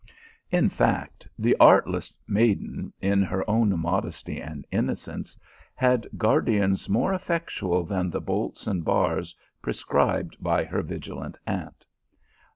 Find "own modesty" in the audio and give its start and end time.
3.47-4.41